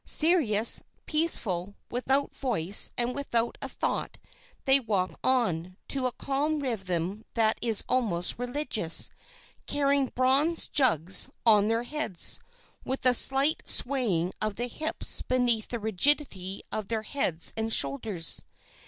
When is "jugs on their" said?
10.67-11.83